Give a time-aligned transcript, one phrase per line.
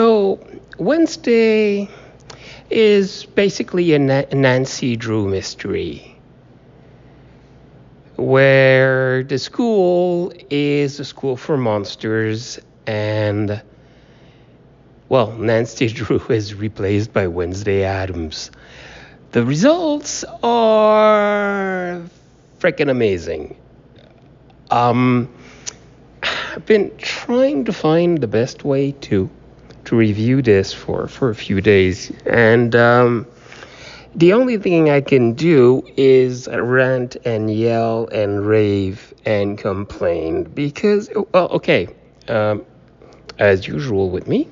[0.00, 0.40] So,
[0.78, 1.86] Wednesday
[2.70, 6.16] is basically a Nancy Drew mystery
[8.16, 13.60] where the school is a school for monsters and
[15.10, 18.50] well, Nancy Drew is replaced by Wednesday Addams.
[19.32, 22.00] The results are
[22.58, 23.54] freaking amazing.
[24.70, 25.28] Um,
[26.22, 29.28] I've been trying to find the best way to
[29.84, 33.26] to review this for for a few days, and um,
[34.14, 41.10] the only thing I can do is rant and yell and rave and complain because
[41.32, 41.88] well, okay,
[42.28, 42.64] um,
[43.38, 44.48] as usual with me.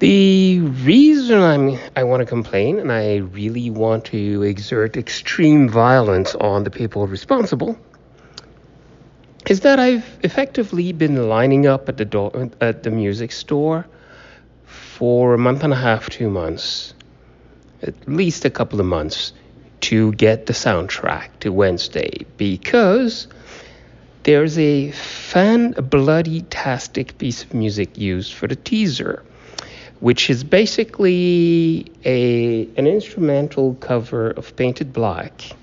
[0.00, 6.34] The reason I'm I want to complain and I really want to exert extreme violence
[6.34, 7.78] on the people responsible
[9.46, 13.86] is that I've effectively been lining up at the door at the music store
[14.64, 16.94] for a month and a half, two months,
[17.82, 19.32] at least a couple of months,
[19.82, 23.26] to get the soundtrack to Wednesday because
[24.22, 29.22] there's a fan bloody tastic piece of music used for the teaser,
[30.00, 35.54] which is basically a an instrumental cover of Paint It Black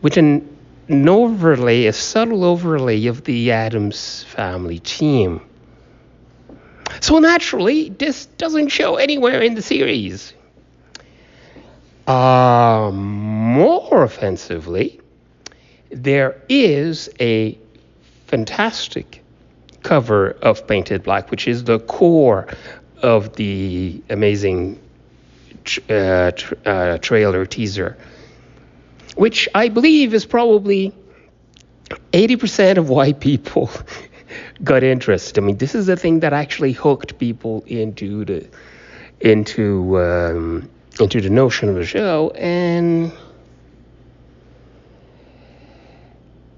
[0.00, 0.48] with an
[0.90, 5.40] an overlay, a subtle overlay of the Addams family team.
[7.00, 10.34] So naturally, this doesn't show anywhere in the series.
[12.08, 15.00] Uh, more offensively,
[15.90, 17.56] there is a
[18.26, 19.22] fantastic
[19.84, 22.48] cover of Paint It Black, which is the core
[23.00, 24.80] of the amazing
[25.88, 26.32] uh,
[26.66, 27.96] uh, trailer teaser
[29.20, 30.94] which I believe is probably
[32.14, 33.68] 80% of why people
[34.64, 35.36] got interested.
[35.36, 38.48] I mean, this is the thing that actually hooked people into the
[39.20, 43.12] into um, into the notion of the show, and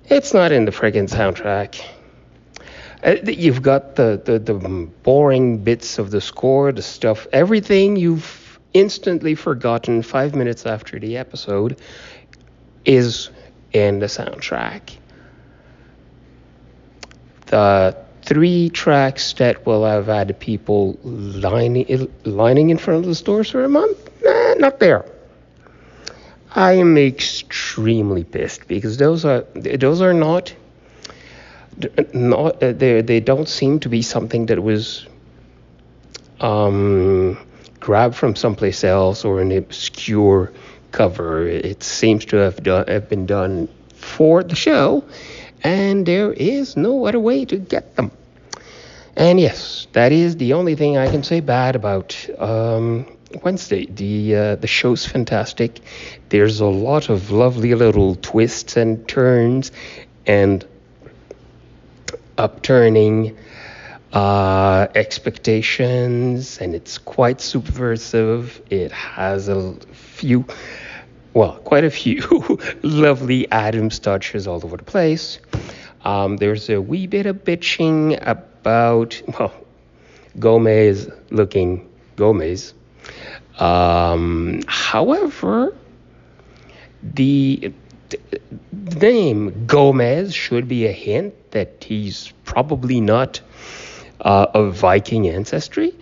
[0.06, 1.84] it's not in the friggin' soundtrack.
[3.02, 4.54] Uh, you've got the, the, the
[5.02, 11.16] boring bits of the score, the stuff, everything you've instantly forgotten five minutes after the
[11.16, 11.76] episode
[12.84, 13.30] is
[13.72, 14.96] in the soundtrack.
[17.46, 23.50] The three tracks that will have had people lining lining in front of the stores
[23.50, 25.04] for a month, nah, not there.
[26.54, 30.54] I am extremely pissed because those are those are not
[32.12, 35.06] not they they don't seem to be something that was
[36.40, 37.38] um,
[37.80, 40.52] grabbed from someplace else or an obscure
[40.92, 41.46] cover.
[41.46, 45.04] It seems to have, have been done for the show,
[45.62, 48.10] and there is no other way to get them.
[49.16, 53.06] And yes, that is the only thing I can say bad about um,
[53.42, 53.86] Wednesday.
[53.86, 55.80] The uh, the show's fantastic.
[56.30, 59.70] There's a lot of lovely little twists and turns,
[60.26, 60.64] and
[62.38, 63.36] upturning
[64.12, 68.60] uh, expectations, and it's quite subversive.
[68.70, 70.46] It has a few
[71.34, 75.38] well, quite a few lovely Addams touches all over the place.
[76.04, 79.52] Um, there's a wee bit of bitching about, well,
[80.38, 82.74] Gomez looking Gomez.
[83.58, 85.74] Um, however,
[87.02, 87.72] the,
[88.72, 93.40] the name Gomez should be a hint that he's probably not
[94.22, 95.94] uh, of Viking ancestry.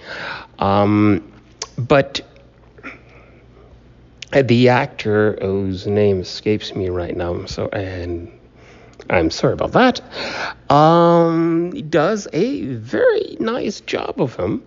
[0.59, 1.33] Um,
[1.77, 2.21] but
[4.33, 8.31] the actor whose name escapes me right now, so and
[9.09, 10.01] I'm sorry about that.
[10.71, 14.63] Um, does a very nice job of him,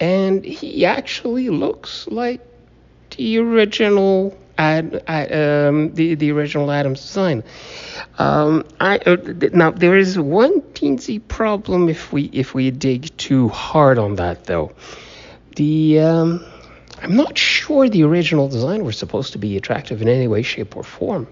[0.00, 2.40] and he actually looks like
[3.16, 7.44] the original ad um, the the original Addams design.
[8.18, 9.16] Um, I uh,
[9.52, 14.44] now there is one teensy problem if we if we dig too hard on that
[14.44, 14.72] though.
[15.56, 16.44] The um,
[17.02, 20.76] I'm not sure the original design was supposed to be attractive in any way, shape,
[20.76, 21.26] or form.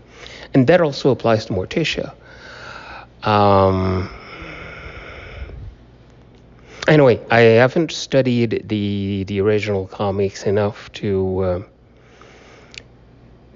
[0.53, 2.13] And that also applies to Morticia.
[3.23, 4.11] Um,
[6.89, 11.63] anyway, I haven't studied the the original comics enough to uh,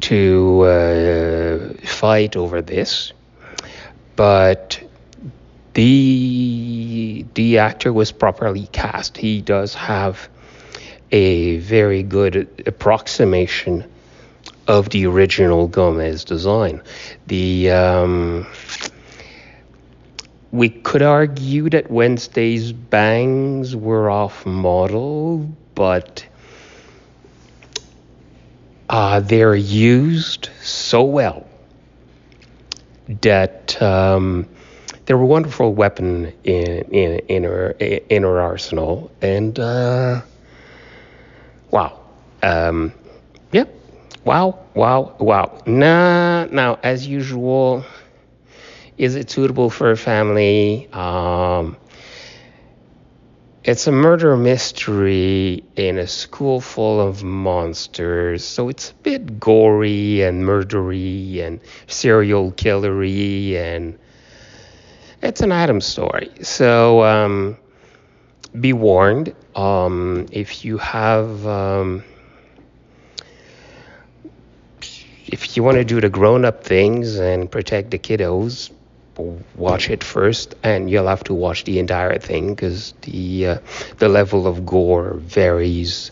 [0.05, 3.13] to uh, fight over this,
[4.17, 4.79] but
[5.73, 9.17] the the actor was properly cast.
[9.17, 10.29] He does have
[11.11, 13.85] a very good approximation
[14.69, 16.83] of the original Gomez design.
[17.27, 18.47] The um,
[20.53, 26.27] we could argue that Wednesday's bangs were off model, but
[28.95, 31.45] uh, they're used so well
[33.23, 34.47] that um,
[35.05, 39.11] they're a wonderful weapon in in in our in our arsenal.
[39.21, 40.23] And uh,
[41.73, 41.99] wow,
[42.45, 42.93] um,
[43.51, 43.75] yep,
[44.25, 45.61] wow, wow, wow.
[45.67, 47.85] Nah, now as usual,
[48.97, 50.89] is it suitable for a family?
[50.93, 51.77] Um,
[53.65, 60.21] it's a murder mystery in a school full of monsters, so it's a bit gory
[60.23, 63.99] and murdery and serial killery, and
[65.23, 66.31] it's an Addams story.
[66.43, 67.57] So um,
[68.61, 69.35] be warned.
[69.57, 72.05] Um, if you have, um,
[75.27, 78.71] if you want to do the grown-up things and protect the kiddos,
[79.19, 83.59] watch it first, and you'll have to watch the entire thing because the uh,
[83.99, 86.11] the level of gore varies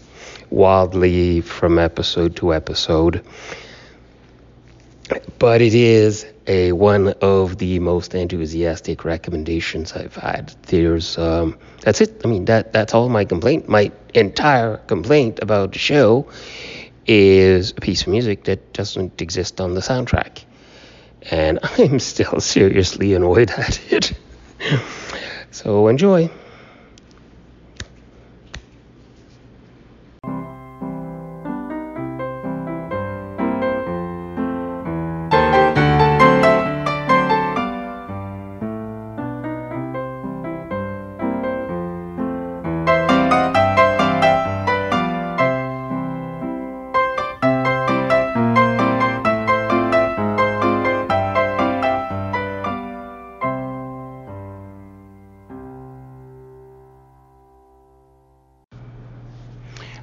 [0.50, 3.24] wildly from episode to episode.
[5.38, 10.54] But it is a one of the most enthusiastic recommendations I've had.
[10.68, 12.22] There's um, that's it.
[12.24, 13.68] I mean that that's all my complaint.
[13.68, 16.28] My entire complaint about the show
[17.06, 20.44] is a piece of music that doesn't exist on the soundtrack
[21.30, 24.12] and I'm still seriously annoyed at it.
[25.50, 26.30] so enjoy.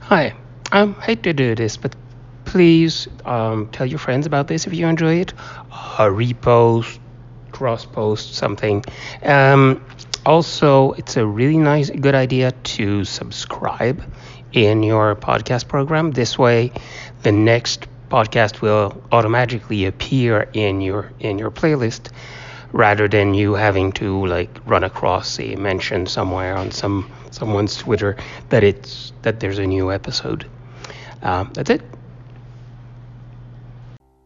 [0.10, 0.34] Hi,
[0.72, 1.96] I um, hate to do this, but
[2.44, 5.36] please um, tell your friends about this if you enjoy it.
[5.72, 6.98] Uh, repost,
[7.52, 8.84] cross post, something.
[9.22, 9.86] Um,
[10.26, 14.02] also, it's a really nice, good idea to subscribe
[14.52, 16.10] in your podcast program.
[16.10, 16.72] This way,
[17.22, 22.10] the next podcast will automatically appear in your in your playlist
[22.72, 28.16] rather than you having to like run across a mention somewhere on some someone's Twitter
[28.50, 30.46] that it's that there's a new episode.
[31.22, 31.82] Um, that's it.